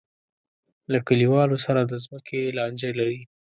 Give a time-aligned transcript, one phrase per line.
[0.91, 3.21] له کلیوالو سره د ځمکې لانجه لري.